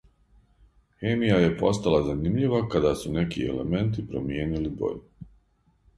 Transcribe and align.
Хемија 1.01 1.35
је 1.43 1.51
постала 1.59 2.01
занимљива 2.09 2.63
када 2.75 2.95
су 3.03 3.13
неки 3.19 3.47
елементи 3.53 4.07
промијенили 4.11 4.77
боју. 4.81 5.31